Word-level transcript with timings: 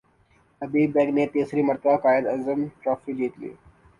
حبیب 0.61 0.89
bank 0.93 1.09
نے 1.15 1.23
تیسری 1.33 1.61
مرتبہ 1.69 1.95
قائد 2.03 2.23
اعظم 2.31 2.59
ٹرافی 2.81 3.11
جیت 3.17 3.33
لی 3.41 3.51